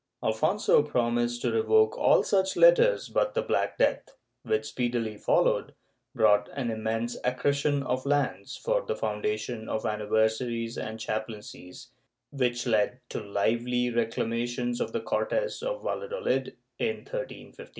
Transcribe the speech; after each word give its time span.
Alfonso 0.23 0.81
promised 0.81 1.43
to 1.43 1.51
revoke 1.51 1.95
all 1.95 2.23
such 2.23 2.57
letters 2.57 3.07
but 3.07 3.35
the 3.35 3.41
Black 3.43 3.77
Death, 3.77 4.17
which 4.41 4.65
speedily 4.65 5.15
followed, 5.15 5.75
brought 6.15 6.49
an 6.53 6.71
immense 6.71 7.17
accretion 7.23 7.83
of 7.83 8.03
lands 8.03 8.57
for 8.57 8.81
the 8.81 8.95
foundation 8.95 9.69
of 9.69 9.85
anniversaries 9.85 10.75
and 10.75 10.99
chaplaincies, 10.99 11.91
which 12.31 12.65
led 12.65 12.99
to 13.09 13.19
lively 13.21 13.91
reclamations 13.91 14.79
by 14.79 14.87
the 14.89 15.01
Cortes 15.01 15.61
of 15.61 15.83
Valladolid, 15.83 16.57
in 16.79 17.05
1351.' 17.05 17.69